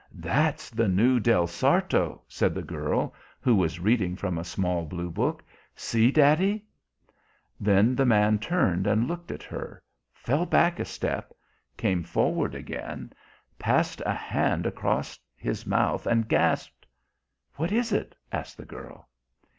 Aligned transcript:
"That's 0.15 0.71
the 0.71 0.87
new 0.87 1.19
Del 1.19 1.45
Sarto," 1.45 2.23
said 2.27 2.55
the 2.55 2.63
girl, 2.63 3.13
who 3.39 3.53
was 3.55 3.79
reading 3.79 4.15
from 4.15 4.39
a 4.39 4.43
small 4.43 4.83
blue 4.83 5.11
book. 5.11 5.43
"See, 5.75 6.09
daddy?" 6.11 6.65
Then 7.59 7.95
the 7.95 8.07
man 8.07 8.39
turned 8.39 8.87
and 8.87 9.07
looked 9.07 9.29
at 9.29 9.43
her, 9.43 9.83
fell 10.11 10.47
back 10.47 10.79
a 10.79 10.85
step, 10.85 11.33
came 11.77 12.01
forward 12.01 12.55
again, 12.55 13.13
passed 13.59 14.01
a 14.03 14.11
hand 14.15 14.65
across 14.65 15.19
his 15.35 15.67
mouth 15.67 16.07
and 16.07 16.27
gasped. 16.27 16.87
"What 17.57 17.71
is 17.71 17.91
it?" 17.91 18.15
asked 18.31 18.57
the 18.57 18.65
girl. 18.65 19.07